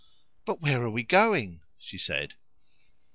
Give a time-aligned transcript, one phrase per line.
[0.45, 2.33] "But where are we going?" she said.